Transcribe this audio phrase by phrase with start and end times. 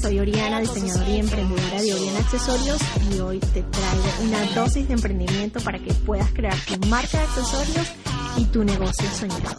[0.00, 2.78] Soy Oriana, diseñadora y emprendedora de Oriana Accesorios
[3.12, 7.24] y hoy te traigo una dosis de emprendimiento para que puedas crear tu marca de
[7.24, 7.92] accesorios
[8.38, 9.56] y tu negocio soñado.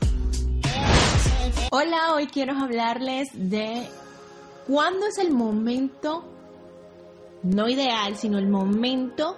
[1.70, 3.88] Hola, hoy quiero hablarles de
[4.66, 6.26] cuándo es el momento,
[7.44, 9.38] no ideal, sino el momento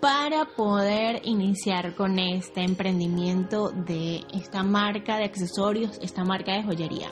[0.00, 7.10] para poder iniciar con este emprendimiento de esta marca de accesorios, esta marca de joyería.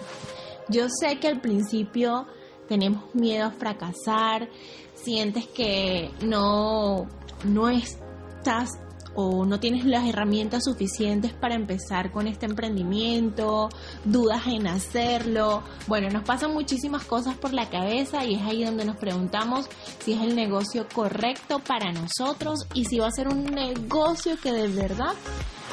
[0.68, 2.26] Yo sé que al principio
[2.68, 4.48] tenemos miedo a fracasar,
[4.94, 7.06] sientes que no,
[7.44, 8.70] no estás
[9.14, 13.68] o no tienes las herramientas suficientes para empezar con este emprendimiento,
[14.04, 15.62] dudas en hacerlo.
[15.86, 19.66] Bueno, nos pasan muchísimas cosas por la cabeza y es ahí donde nos preguntamos
[20.00, 24.52] si es el negocio correcto para nosotros y si va a ser un negocio que
[24.52, 25.12] de verdad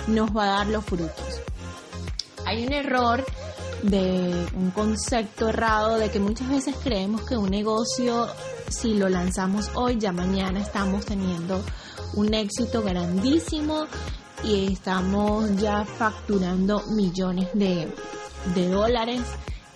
[0.07, 1.41] nos va a dar los frutos.
[2.45, 3.25] Hay un error
[3.83, 8.27] de un concepto errado de que muchas veces creemos que un negocio,
[8.69, 11.61] si lo lanzamos hoy, ya mañana estamos teniendo
[12.13, 13.85] un éxito grandísimo
[14.43, 17.91] y estamos ya facturando millones de,
[18.55, 19.21] de dólares.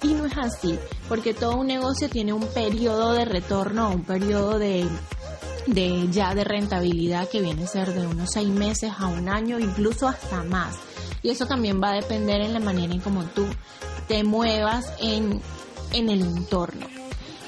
[0.03, 4.59] Y no es así, porque todo un negocio tiene un periodo de retorno, un periodo
[4.59, 4.85] de,
[5.65, 9.57] de ya de rentabilidad que viene a ser de unos seis meses a un año,
[9.57, 10.75] incluso hasta más.
[11.23, 13.47] Y eso también va a depender en la manera en cómo tú
[14.07, 15.41] te muevas en,
[15.93, 16.95] en el entorno.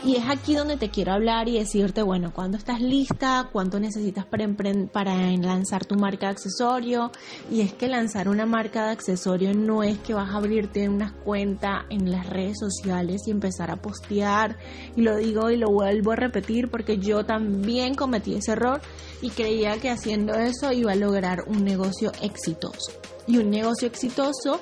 [0.08, 4.26] Y es aquí donde te quiero hablar y decirte, bueno, cuando estás lista, cuánto necesitas
[4.26, 4.48] para,
[4.92, 7.12] para lanzar tu marca de accesorio.
[7.52, 11.14] Y es que lanzar una marca de accesorio no es que vas a abrirte una
[11.14, 14.56] cuenta en las redes sociales y empezar a postear.
[14.96, 18.80] Y lo digo y lo vuelvo a repetir porque yo también cometí ese error
[19.22, 22.94] y creía que haciendo eso iba a lograr un negocio exitoso.
[23.28, 24.62] Y un negocio exitoso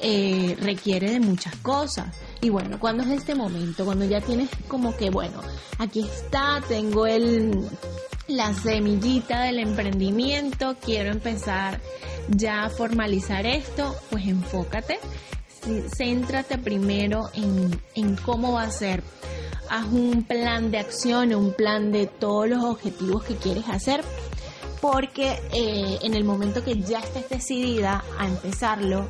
[0.00, 2.14] eh, requiere de muchas cosas.
[2.40, 3.84] Y bueno, cuando es este momento?
[3.84, 5.40] Cuando ya tienes como que, bueno,
[5.78, 7.66] aquí está, tengo el,
[8.28, 11.80] la semillita del emprendimiento, quiero empezar
[12.28, 14.98] ya a formalizar esto, pues enfócate,
[15.96, 19.02] céntrate primero en, en cómo va a ser.
[19.68, 24.04] Haz un plan de acción, un plan de todos los objetivos que quieres hacer
[24.80, 29.06] porque eh, en el momento que ya estés decidida a empezarlo,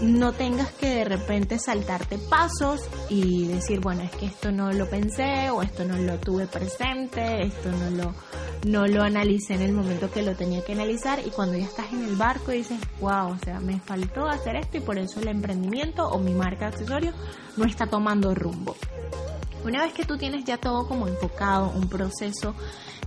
[0.00, 4.88] no tengas que de repente saltarte pasos y decir, bueno, es que esto no lo
[4.88, 8.14] pensé o esto no lo tuve presente, esto no lo,
[8.66, 11.92] no lo analicé en el momento que lo tenía que analizar y cuando ya estás
[11.92, 15.28] en el barco dices, wow, o sea, me faltó hacer esto y por eso el
[15.28, 17.14] emprendimiento o mi marca de accesorios
[17.56, 18.76] no está tomando rumbo.
[19.66, 22.54] Una vez que tú tienes ya todo como enfocado, un proceso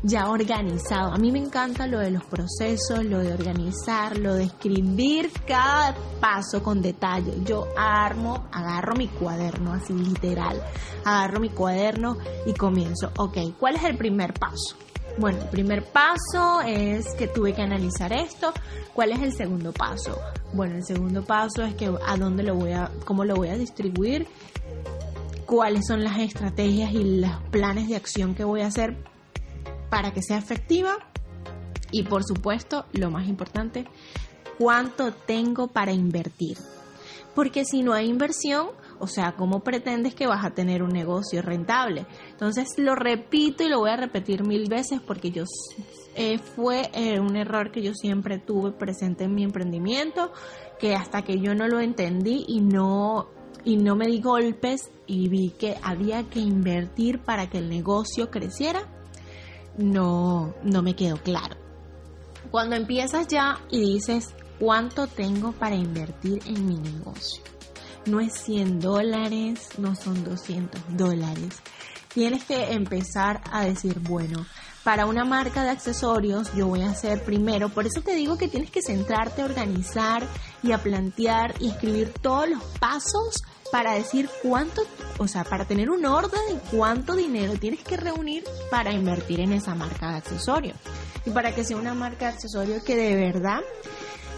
[0.04, 1.14] ya organizado.
[1.14, 5.96] A mí me encanta lo de los procesos, lo de organizar, lo de escribir cada
[6.20, 7.34] paso con detalle.
[7.46, 10.62] Yo armo, agarro mi cuaderno, así literal,
[11.06, 13.10] agarro mi cuaderno y comienzo.
[13.18, 14.76] Ok, ¿cuál es el primer paso?
[15.18, 18.52] Bueno, el primer paso es que tuve que analizar esto.
[18.94, 20.20] ¿Cuál es el segundo paso?
[20.52, 23.58] Bueno, el segundo paso es que a dónde lo voy a, cómo lo voy a
[23.58, 24.28] distribuir,
[25.50, 28.96] cuáles son las estrategias y los planes de acción que voy a hacer
[29.90, 30.96] para que sea efectiva
[31.92, 33.86] y por supuesto, lo más importante,
[34.60, 36.60] cuánto tengo para invertir.
[37.34, 38.68] Porque si no hay inversión,
[39.00, 42.06] o sea, ¿cómo pretendes que vas a tener un negocio rentable?
[42.30, 45.46] Entonces lo repito y lo voy a repetir mil veces porque yo
[46.16, 50.32] eh, fue eh, un error que yo siempre tuve presente en mi emprendimiento,
[50.80, 53.39] que hasta que yo no lo entendí y no
[53.70, 58.32] y no me di golpes y vi que había que invertir para que el negocio
[58.32, 58.82] creciera,
[59.78, 61.56] no, no me quedó claro.
[62.50, 67.44] Cuando empiezas ya y dices, ¿cuánto tengo para invertir en mi negocio?
[68.08, 71.62] No es 100 dólares, no son 200 dólares.
[72.12, 74.48] Tienes que empezar a decir, bueno,
[74.84, 78.48] para una marca de accesorios yo voy a hacer primero, por eso te digo que
[78.48, 80.26] tienes que centrarte organizar
[80.64, 83.36] y a plantear y escribir todos los pasos
[83.72, 84.82] para decir cuánto,
[85.18, 89.54] o sea, para tener un orden de cuánto dinero tienes que reunir para invertir en
[89.54, 90.74] esa marca de accesorio.
[91.26, 93.60] Y para que sea una marca de accesorio que de verdad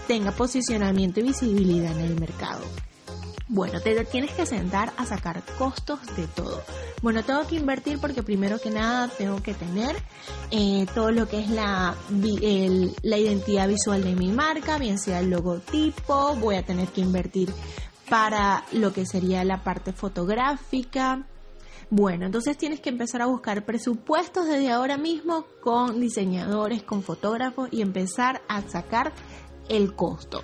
[0.07, 2.65] tenga posicionamiento y visibilidad en el mercado.
[3.53, 6.63] Bueno, te tienes que sentar a sacar costos de todo.
[7.01, 9.93] Bueno, tengo que invertir porque primero que nada tengo que tener
[10.51, 11.95] eh, todo lo que es la,
[13.03, 17.53] la identidad visual de mi marca, bien sea el logotipo, voy a tener que invertir
[18.11, 21.25] para lo que sería la parte fotográfica.
[21.89, 27.69] Bueno, entonces tienes que empezar a buscar presupuestos desde ahora mismo con diseñadores, con fotógrafos
[27.71, 29.13] y empezar a sacar
[29.69, 30.43] el costo.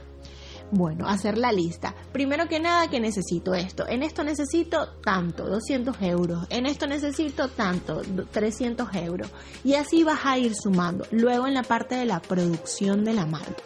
[0.71, 1.93] Bueno, hacer la lista.
[2.13, 3.85] Primero que nada, que necesito esto.
[3.85, 6.47] En esto necesito tanto, 200 euros.
[6.49, 9.29] En esto necesito tanto, 300 euros.
[9.65, 11.05] Y así vas a ir sumando.
[11.11, 13.61] Luego en la parte de la producción de la marca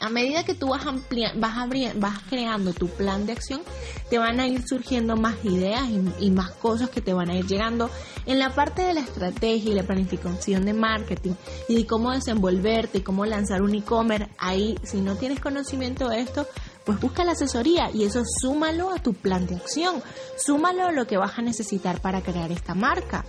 [0.00, 3.60] a medida que tú vas, vas, vas creando tu plan de acción,
[4.08, 5.84] te van a ir surgiendo más ideas
[6.18, 7.90] y, más cosas que te van a ir llegando
[8.26, 11.32] en la parte de la estrategia y la planificación de marketing
[11.68, 14.28] y de cómo desenvolverte y cómo lanzar un e-commerce.
[14.38, 16.46] Ahí, si no tienes conocimiento de esto,
[16.84, 20.02] pues busca la asesoría y eso súmalo a tu plan de acción,
[20.36, 23.24] súmalo a lo que vas a necesitar para crear esta marca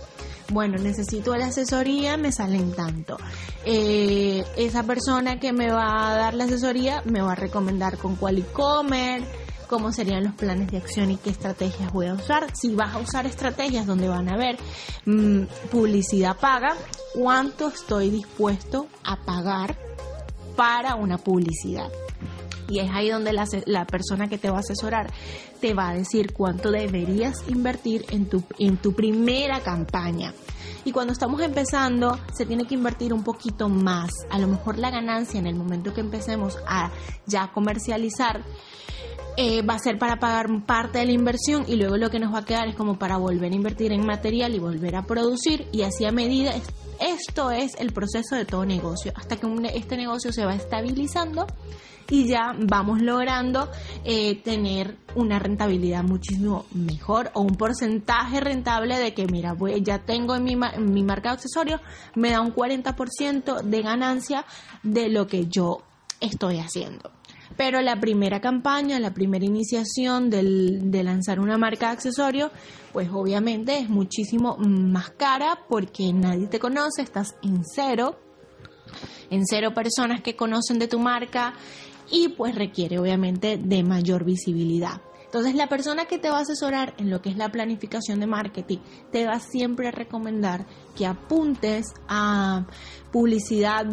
[0.52, 3.16] bueno, necesito la asesoría, me salen tanto.
[3.64, 8.16] Eh, esa persona que me va a dar la asesoría me va a recomendar con
[8.16, 9.26] cuál e-commerce,
[9.68, 12.54] cómo serían los planes de acción y qué estrategias voy a usar.
[12.54, 14.58] Si vas a usar estrategias donde van a haber
[15.06, 16.76] mm, publicidad paga,
[17.14, 19.76] cuánto estoy dispuesto a pagar
[20.56, 21.90] para una publicidad.
[22.72, 25.12] Y es ahí donde la, la, persona que te va a asesorar
[25.60, 30.32] te va a decir cuánto deberías invertir en tu, en tu primera campaña.
[30.86, 34.10] Y cuando estamos empezando, se tiene que invertir un poquito más.
[34.30, 36.90] A lo mejor la ganancia en el momento que empecemos a
[37.26, 38.42] ya comercializar
[39.36, 42.32] eh, va a ser para pagar parte de la inversión y luego lo que nos
[42.32, 45.68] va a quedar es como para volver a invertir en material y volver a producir
[45.72, 46.54] y así a medida
[47.02, 51.46] esto es el proceso de todo negocio hasta que este negocio se va estabilizando
[52.10, 53.70] y ya vamos logrando
[54.04, 59.98] eh, tener una rentabilidad muchísimo mejor o un porcentaje rentable de que, mira, voy, ya
[60.00, 61.80] tengo en mi, en mi marca de accesorios,
[62.14, 64.44] me da un 40% de ganancia
[64.82, 65.82] de lo que yo
[66.20, 67.10] estoy haciendo.
[67.56, 72.50] Pero la primera campaña, la primera iniciación del, de lanzar una marca de accesorios,
[72.92, 78.18] pues obviamente es muchísimo más cara porque nadie te conoce, estás en cero,
[79.30, 81.54] en cero personas que conocen de tu marca
[82.10, 85.00] y pues requiere obviamente de mayor visibilidad.
[85.32, 88.26] Entonces la persona que te va a asesorar en lo que es la planificación de
[88.26, 88.80] marketing
[89.10, 92.66] te va siempre a recomendar que apuntes a
[93.10, 93.86] publicidad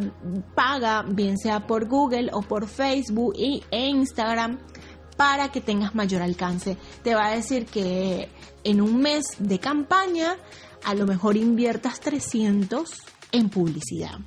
[0.53, 4.59] paga, bien sea por Google o por Facebook e Instagram,
[5.15, 6.75] para que tengas mayor alcance.
[7.03, 8.27] Te va a decir que
[8.65, 10.35] en un mes de campaña
[10.83, 12.89] a lo mejor inviertas 300
[13.31, 14.19] en publicidad.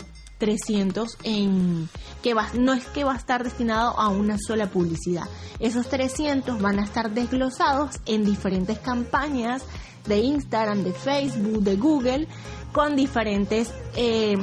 [0.43, 1.89] 300 en
[2.21, 5.23] que va, no es que va a estar destinado a una sola publicidad.
[5.61, 9.63] Esos 300 van a estar desglosados en diferentes campañas
[10.05, 12.29] de Instagram, de Facebook, de Google,
[12.73, 14.37] con diferentes eh,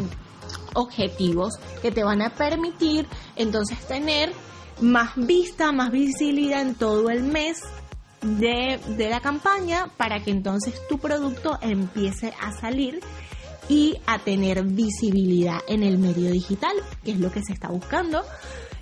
[0.73, 3.05] objetivos que te van a permitir
[3.35, 4.31] entonces tener
[4.79, 7.59] más vista, más visibilidad en todo el mes
[8.21, 13.01] de, de la campaña para que entonces tu producto empiece a salir
[13.69, 16.73] y a tener visibilidad en el medio digital,
[17.03, 18.23] que es lo que se está buscando.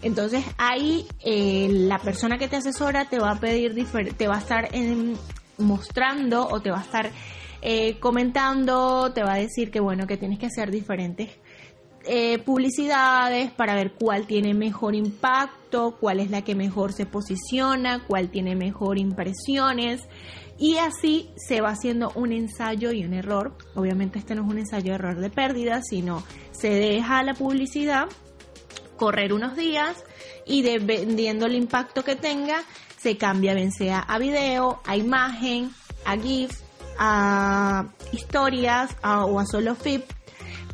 [0.01, 3.75] Entonces ahí eh, la persona que te asesora te va a pedir,
[4.15, 4.69] te va a estar
[5.57, 7.11] mostrando o te va a estar
[7.61, 11.31] eh, comentando, te va a decir que bueno, que tienes que hacer diferentes
[12.05, 18.05] eh, publicidades para ver cuál tiene mejor impacto, cuál es la que mejor se posiciona,
[18.07, 20.07] cuál tiene mejor impresiones.
[20.59, 23.55] Y así se va haciendo un ensayo y un error.
[23.75, 28.07] Obviamente este no es un ensayo de error de pérdida, sino se deja la publicidad
[28.97, 30.03] correr unos días
[30.45, 32.63] y dependiendo el impacto que tenga,
[32.97, 35.71] se cambia bien sea a video, a imagen,
[36.03, 36.51] a GIF,
[36.97, 40.03] a historias o a solo FIP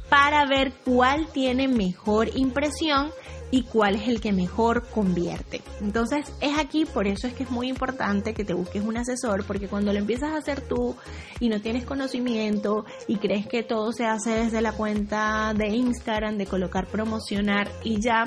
[0.10, 3.12] para ver cuál tiene mejor impresión
[3.54, 5.62] y cuál es el que mejor convierte.
[5.80, 9.46] Entonces es aquí, por eso es que es muy importante que te busques un asesor,
[9.46, 10.96] porque cuando lo empiezas a hacer tú
[11.40, 16.40] y no tienes conocimiento y crees que todo se hace desde la cuenta de Instagram,
[16.40, 18.24] de colocar promocionar y ya,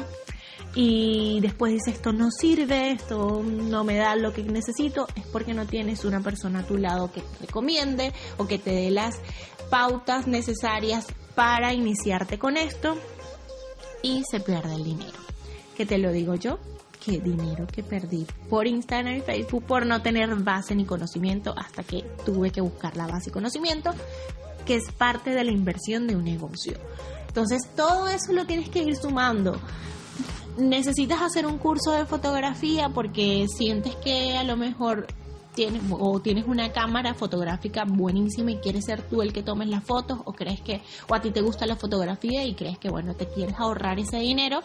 [0.76, 5.54] y después dices esto no sirve, esto no me da lo que necesito, es porque
[5.54, 9.16] no tienes una persona a tu lado que te recomiende o que te dé las
[9.71, 12.97] pautas necesarias para iniciarte con esto
[14.03, 15.19] y se pierde el dinero.
[15.76, 16.59] ¿Qué te lo digo yo?
[17.05, 21.83] Qué dinero que perdí por Instagram y Facebook por no tener base ni conocimiento hasta
[21.83, 23.91] que tuve que buscar la base y conocimiento,
[24.65, 26.79] que es parte de la inversión de un negocio.
[27.29, 29.61] Entonces todo eso lo tienes que ir sumando.
[30.57, 35.07] Necesitas hacer un curso de fotografía porque sientes que a lo mejor
[35.91, 40.19] o tienes una cámara fotográfica buenísima y quieres ser tú el que tomes las fotos
[40.25, 43.27] o crees que o a ti te gusta la fotografía y crees que bueno, te
[43.27, 44.61] quieres ahorrar ese dinero,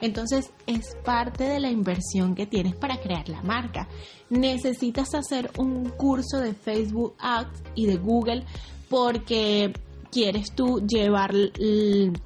[0.00, 3.88] entonces es parte de la inversión que tienes para crear la marca.
[4.30, 8.44] Necesitas hacer un curso de Facebook Ads y de Google
[8.88, 9.72] porque
[10.10, 11.32] quieres tú llevar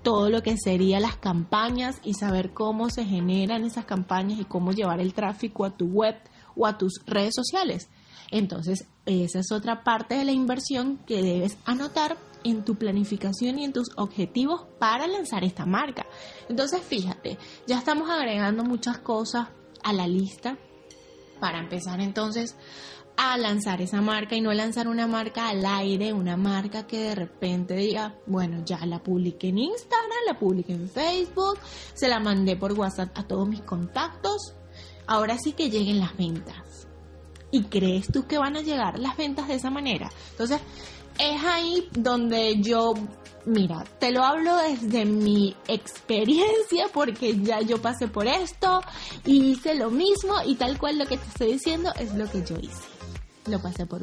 [0.02, 4.73] todo lo que sería las campañas y saber cómo se generan esas campañas y cómo
[4.73, 6.16] llevar el tráfico a tu web
[6.56, 7.88] o a tus redes sociales.
[8.30, 13.64] Entonces, esa es otra parte de la inversión que debes anotar en tu planificación y
[13.64, 16.06] en tus objetivos para lanzar esta marca.
[16.49, 19.49] Entonces, fíjate, ya estamos agregando muchas cosas
[19.83, 20.56] a la lista
[21.40, 22.56] para empezar entonces
[23.16, 27.14] a lanzar esa marca y no lanzar una marca al aire, una marca que de
[27.14, 31.59] repente diga, bueno, ya la publiqué en Instagram, la publiqué en Facebook,
[31.95, 34.54] se la mandé por WhatsApp a todos mis contactos,
[35.06, 36.87] ahora sí que lleguen las ventas.
[37.50, 40.10] ¿Y crees tú que van a llegar las ventas de esa manera?
[40.30, 40.60] Entonces,
[41.18, 42.94] es ahí donde yo,
[43.44, 48.80] mira, te lo hablo desde mi experiencia porque ya yo pasé por esto
[49.24, 52.44] y hice lo mismo y tal cual lo que te estoy diciendo es lo que
[52.44, 52.84] yo hice.
[53.46, 54.02] Lo pasé por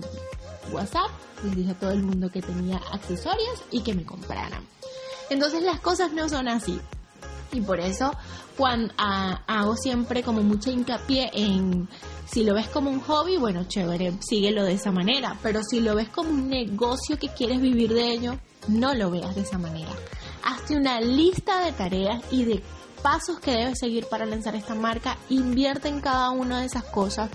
[0.71, 1.11] WhatsApp,
[1.43, 4.63] les dije a todo el mundo que tenía accesorios y que me compraran.
[5.29, 6.79] Entonces las cosas no son así.
[7.51, 8.11] Y por eso
[8.57, 11.87] cuando, hago siempre como mucha hincapié en
[12.25, 15.37] si lo ves como un hobby, bueno, chévere, síguelo de esa manera.
[15.43, 18.37] Pero si lo ves como un negocio que quieres vivir de ello,
[18.67, 19.91] no lo veas de esa manera.
[20.43, 22.63] Hazte una lista de tareas y de
[23.01, 25.17] pasos que debes seguir para lanzar esta marca.
[25.29, 27.29] Invierte en cada una de esas cosas.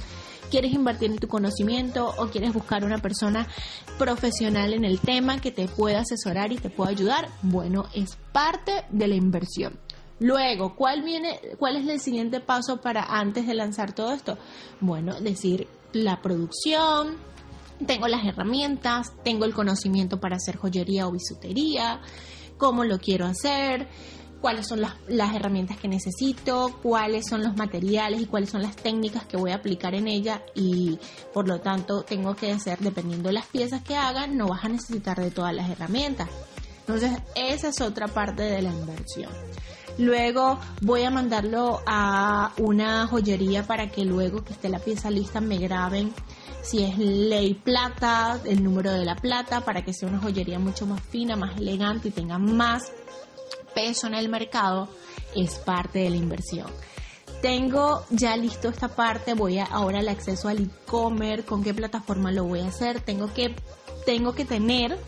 [0.50, 3.46] ¿Quieres invertir en tu conocimiento o quieres buscar una persona
[3.98, 7.28] profesional en el tema que te pueda asesorar y te pueda ayudar?
[7.42, 9.78] Bueno, es parte de la inversión.
[10.20, 14.36] Luego, ¿cuál viene, cuál es el siguiente paso para antes de lanzar todo esto?
[14.80, 17.16] Bueno, decir la producción,
[17.86, 22.00] tengo las herramientas, tengo el conocimiento para hacer joyería o bisutería,
[22.56, 23.88] cómo lo quiero hacer,
[24.40, 29.24] cuáles son las, herramientas que necesito, cuáles son los materiales y cuáles son las técnicas
[29.26, 30.98] que voy a aplicar en ella y
[31.32, 34.68] por lo tanto tengo que hacer, dependiendo de las piezas que hagan, no vas a
[34.68, 36.28] necesitar de todas las herramientas.
[36.80, 39.30] Entonces, esa es otra parte de la inversión.
[39.98, 45.40] Luego voy a mandarlo a una joyería para que luego que esté la pieza lista
[45.40, 46.14] me graben
[46.62, 50.86] si es ley plata, el número de la plata, para que sea una joyería mucho
[50.86, 52.92] más fina, más elegante y tenga más
[53.74, 54.88] peso en el mercado,
[55.34, 56.70] es parte de la inversión.
[57.40, 62.32] Tengo ya listo esta parte, voy a ahora el acceso al e-commerce, con qué plataforma
[62.32, 63.54] lo voy a hacer, tengo que,
[64.04, 64.98] tengo que tener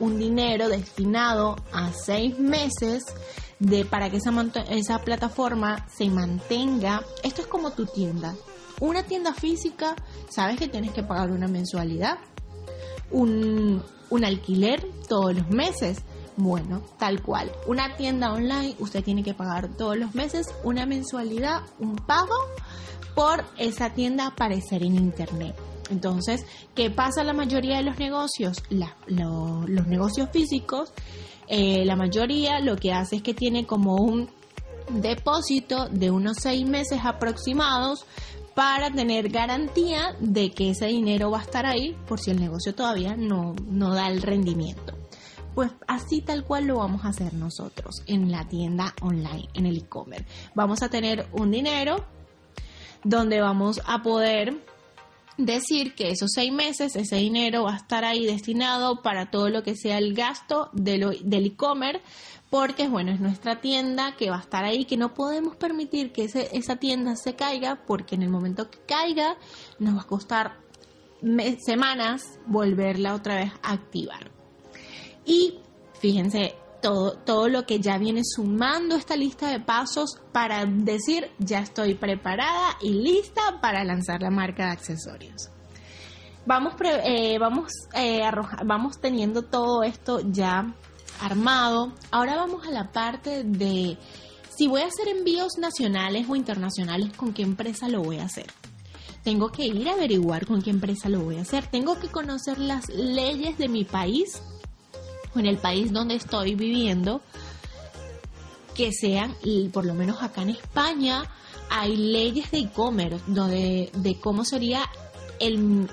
[0.00, 3.04] un dinero destinado a seis meses
[3.58, 4.32] de para que esa,
[4.70, 7.02] esa plataforma se mantenga.
[7.22, 8.34] Esto es como tu tienda.
[8.80, 9.96] Una tienda física,
[10.28, 12.18] sabes que tienes que pagar una mensualidad,
[13.10, 16.02] un, un alquiler todos los meses.
[16.36, 17.50] Bueno, tal cual.
[17.66, 22.36] Una tienda online, usted tiene que pagar todos los meses una mensualidad, un pago
[23.16, 25.56] por esa tienda aparecer en internet.
[25.90, 28.62] Entonces, ¿qué pasa la mayoría de los negocios?
[28.68, 30.92] los negocios físicos
[31.48, 34.28] eh, la mayoría lo que hace es que tiene como un
[34.90, 38.04] depósito de unos seis meses aproximados
[38.54, 42.74] para tener garantía de que ese dinero va a estar ahí por si el negocio
[42.74, 44.94] todavía no, no da el rendimiento.
[45.54, 49.78] Pues así tal cual lo vamos a hacer nosotros en la tienda online, en el
[49.78, 50.26] e-commerce.
[50.54, 52.04] Vamos a tener un dinero
[53.04, 54.54] donde vamos a poder
[55.38, 59.62] decir que esos seis meses, ese dinero va a estar ahí destinado para todo lo
[59.62, 62.02] que sea el gasto del e-commerce,
[62.50, 66.24] porque bueno, es nuestra tienda que va a estar ahí, que no podemos permitir que
[66.24, 69.36] esa tienda se caiga, porque en el momento que caiga
[69.78, 70.58] nos va a costar
[71.64, 74.30] semanas volverla otra vez a activar.
[75.24, 75.58] Y
[76.00, 81.60] fíjense, todo, todo lo que ya viene sumando esta lista de pasos para decir ya
[81.60, 85.50] estoy preparada y lista para lanzar la marca de accesorios.
[86.46, 88.22] Vamos, eh, vamos, eh,
[88.64, 90.74] vamos teniendo todo esto ya
[91.20, 91.92] armado.
[92.10, 93.98] Ahora vamos a la parte de
[94.56, 98.46] si voy a hacer envíos nacionales o internacionales, con qué empresa lo voy a hacer.
[99.22, 101.66] Tengo que ir a averiguar con qué empresa lo voy a hacer.
[101.66, 104.40] Tengo que conocer las leyes de mi país
[105.38, 107.20] en el país donde estoy viviendo,
[108.74, 109.34] que sean,
[109.72, 111.24] por lo menos acá en España,
[111.70, 114.88] hay leyes de e-commerce donde de cómo sería
[115.38, 115.88] el,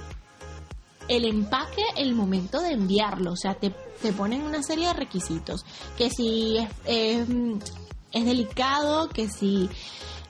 [1.07, 3.33] el empaque el momento de enviarlo.
[3.33, 3.71] O sea, te,
[4.01, 5.65] te ponen una serie de requisitos.
[5.97, 7.27] Que si es,
[8.11, 9.69] es, delicado, que si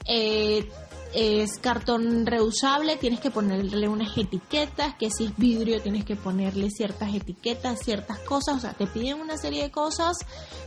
[0.06, 0.70] eh,
[1.16, 6.70] es cartón reusable, tienes que ponerle unas etiquetas, que si es vidrio tienes que ponerle
[6.70, 10.18] ciertas etiquetas, ciertas cosas, o sea, te piden una serie de cosas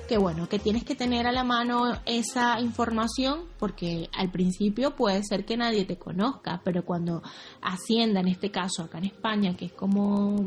[0.09, 5.23] que bueno, que tienes que tener a la mano esa información porque al principio puede
[5.23, 7.23] ser que nadie te conozca, pero cuando
[7.61, 10.47] Hacienda, en este caso acá en España, que es como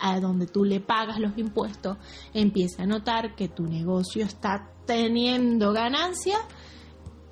[0.00, 1.98] a, donde tú le pagas los impuestos,
[2.32, 6.38] empieza a notar que tu negocio está teniendo ganancia,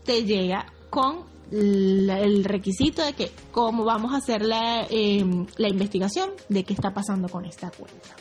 [0.04, 6.30] te llega con el requisito de que cómo vamos a hacer la, em, la investigación
[6.48, 8.16] de qué está pasando con esta cuenta.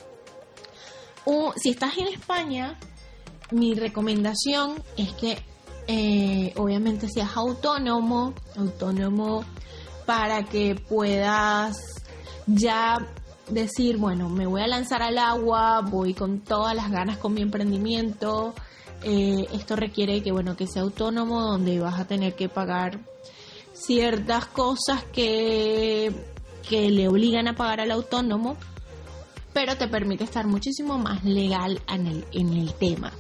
[1.26, 2.78] O, si estás en España,
[3.52, 5.38] mi recomendación es que
[5.88, 9.44] eh, obviamente seas autónomo, autónomo
[10.06, 11.78] para que puedas
[12.48, 13.08] ya
[13.50, 17.42] decir, bueno, me voy a lanzar al agua, voy con todas las ganas con mi
[17.42, 18.54] emprendimiento.
[19.04, 23.00] Eh, esto requiere que, bueno, que sea autónomo, donde vas a tener que pagar
[23.74, 26.12] ciertas cosas que,
[26.68, 28.58] que le obligan a pagar al autónomo,
[29.54, 33.12] pero te permite estar muchísimo más legal en el, en el tema.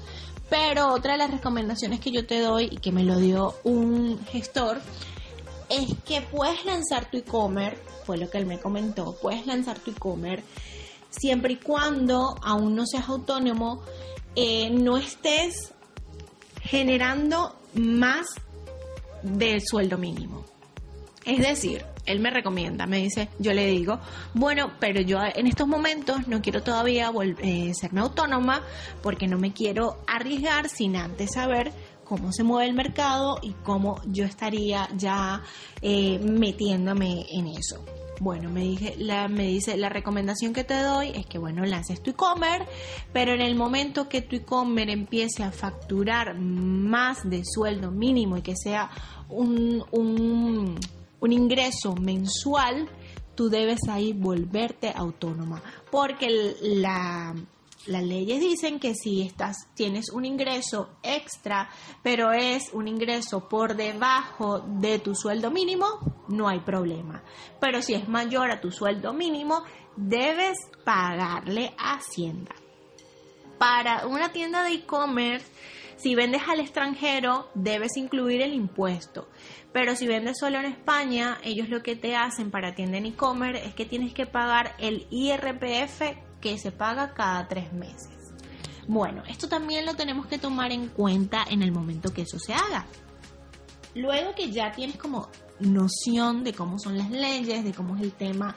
[0.50, 4.19] Pero otra de las recomendaciones que yo te doy y que me lo dio un
[4.25, 4.81] gestor
[5.69, 9.91] es que puedes lanzar tu e-commerce, fue lo que él me comentó, puedes lanzar tu
[9.91, 10.43] e-commerce
[11.09, 13.81] siempre y cuando aún no seas autónomo,
[14.35, 15.73] eh, no estés
[16.61, 18.27] generando más
[19.23, 20.45] del sueldo mínimo.
[21.25, 24.00] Es decir, él me recomienda, me dice, yo le digo,
[24.33, 28.63] bueno, pero yo en estos momentos no quiero todavía eh, serme autónoma
[29.03, 31.71] porque no me quiero arriesgar sin antes saber
[32.03, 35.43] cómo se mueve el mercado y cómo yo estaría ya
[35.81, 37.85] eh, metiéndome en eso.
[38.21, 42.01] Bueno, me, dije, la, me dice, la recomendación que te doy es que, bueno, lances
[42.01, 42.67] tu e-commerce,
[43.11, 48.41] pero en el momento que tu e-commerce empiece a facturar más de sueldo mínimo y
[48.41, 48.89] que sea
[49.27, 50.77] un, un
[51.21, 52.89] un ingreso mensual,
[53.35, 55.61] tú debes ahí volverte autónoma.
[55.89, 57.33] Porque la,
[57.88, 61.69] las leyes dicen que si estás, tienes un ingreso extra,
[62.03, 65.85] pero es un ingreso por debajo de tu sueldo mínimo,
[66.27, 67.23] no hay problema.
[67.59, 69.63] Pero si es mayor a tu sueldo mínimo,
[69.95, 72.55] debes pagarle a Hacienda.
[73.57, 75.45] Para una tienda de e-commerce,
[75.97, 79.27] si vendes al extranjero, debes incluir el impuesto.
[79.71, 83.65] Pero si vendes solo en España, ellos lo que te hacen para tienda en e-commerce
[83.65, 88.10] es que tienes que pagar el IRPF que se paga cada tres meses.
[88.88, 92.54] Bueno, esto también lo tenemos que tomar en cuenta en el momento que eso se
[92.54, 92.86] haga.
[93.95, 98.12] Luego que ya tienes como noción de cómo son las leyes, de cómo es el
[98.12, 98.56] tema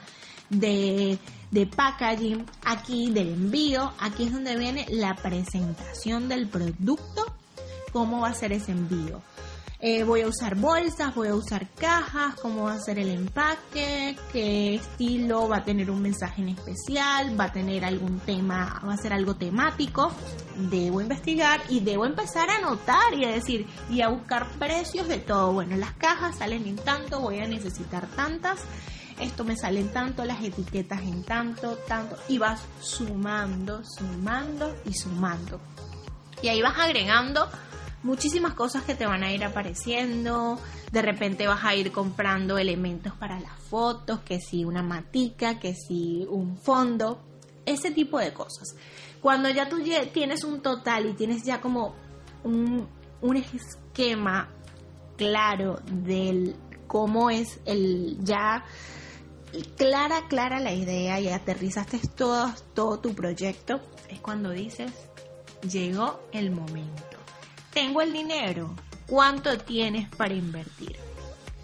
[0.49, 1.17] de,
[1.51, 7.25] de packaging, aquí del envío, aquí es donde viene la presentación del producto,
[7.91, 9.21] cómo va a ser ese envío
[9.87, 14.17] eh, voy a usar bolsas, voy a usar cajas, cómo va a ser el empaque,
[14.33, 18.93] qué estilo, va a tener un mensaje en especial, va a tener algún tema, va
[18.93, 20.11] a ser algo temático.
[20.57, 25.19] Debo investigar y debo empezar a anotar y a decir y a buscar precios de
[25.19, 25.53] todo.
[25.53, 28.61] Bueno, las cajas salen en tanto, voy a necesitar tantas.
[29.19, 32.17] Esto me sale en tanto, las etiquetas en tanto, tanto.
[32.27, 35.61] Y vas sumando, sumando y sumando.
[36.41, 37.47] Y ahí vas agregando
[38.05, 40.59] muchísimas cosas que te van a ir apareciendo.
[40.91, 45.73] De repente vas a ir comprando elementos para las fotos, que si una matica, que
[45.73, 47.19] si un fondo,
[47.65, 48.75] ese tipo de cosas.
[49.21, 49.77] Cuando ya tú
[50.13, 51.95] tienes un total y tienes ya como
[52.43, 52.87] un,
[53.21, 54.49] un esquema
[55.17, 58.63] claro del cómo es el ya
[59.77, 64.91] clara, clara la idea y aterrizaste todo, todo tu proyecto, es cuando dices,
[65.67, 67.14] llegó el momento
[67.75, 68.73] tengo el dinero,
[69.05, 70.95] ¿cuánto tienes para invertir?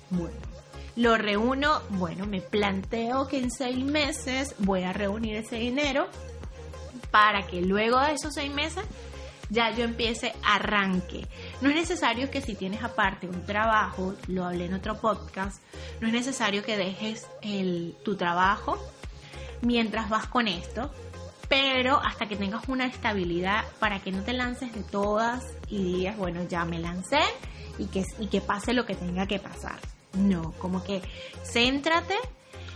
[0.09, 0.35] Bueno,
[0.97, 6.09] lo reúno, bueno, me planteo que en seis meses voy a reunir ese dinero
[7.11, 8.83] para que luego de esos seis meses
[9.49, 11.25] ya yo empiece arranque.
[11.61, 15.63] No es necesario que si tienes aparte un trabajo, lo hablé en otro podcast,
[16.01, 18.77] no es necesario que dejes el, tu trabajo
[19.61, 20.91] mientras vas con esto,
[21.47, 26.17] pero hasta que tengas una estabilidad para que no te lances de todas y digas,
[26.17, 27.21] bueno, ya me lancé
[27.79, 29.79] y que, y que pase lo que tenga que pasar.
[30.13, 31.01] No, como que
[31.43, 32.15] céntrate,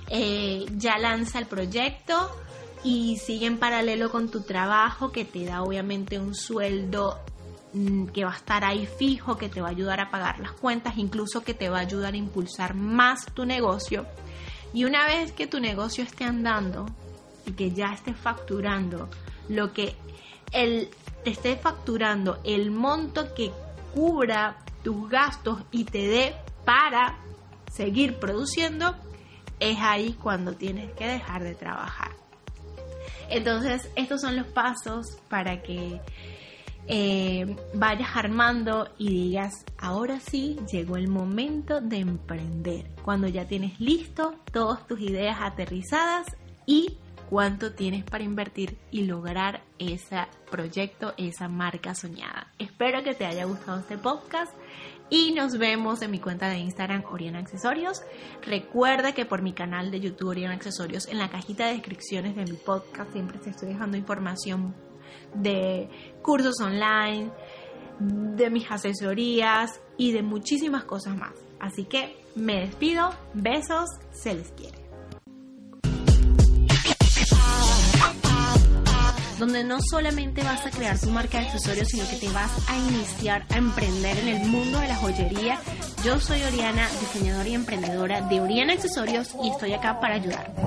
[0.09, 2.31] eh, ya lanza el proyecto
[2.83, 7.19] y sigue en paralelo con tu trabajo que te da obviamente un sueldo
[7.73, 10.53] mm, que va a estar ahí fijo, que te va a ayudar a pagar las
[10.53, 14.05] cuentas, incluso que te va a ayudar a impulsar más tu negocio.
[14.73, 16.85] Y una vez que tu negocio esté andando,
[17.45, 19.09] y que ya estés facturando
[19.49, 19.95] lo que
[20.51, 20.89] el,
[21.23, 23.51] te esté facturando el monto que
[23.93, 27.17] cubra tus gastos y te dé para
[27.71, 28.95] seguir produciendo,
[29.59, 32.11] es ahí cuando tienes que dejar de trabajar.
[33.29, 35.99] Entonces, estos son los pasos para que
[36.87, 43.79] eh, vayas armando y digas, ahora sí llegó el momento de emprender, cuando ya tienes
[43.79, 46.27] listo todas tus ideas aterrizadas
[46.67, 46.97] y
[47.29, 50.17] cuánto tienes para invertir y lograr ese
[50.49, 52.51] proyecto, esa marca soñada.
[52.59, 54.53] Espero que te haya gustado este podcast
[55.09, 58.01] y nos vemos en mi cuenta de Instagram Oriana Accesorios.
[58.41, 62.45] Recuerda que por mi canal de YouTube Oriana Accesorios, en la cajita de descripciones de
[62.45, 64.75] mi podcast siempre te estoy dejando información
[65.33, 65.89] de
[66.21, 67.31] cursos online,
[67.99, 71.33] de mis asesorías y de muchísimas cosas más.
[71.59, 74.84] Así que me despido, besos, se les quiere.
[79.37, 82.77] Donde no solamente vas a crear tu marca de accesorios, sino que te vas a
[82.77, 85.59] iniciar a emprender en el mundo de la joyería.
[86.03, 90.61] Yo soy Oriana, diseñadora y emprendedora de Oriana Accesorios y estoy acá para ayudarte.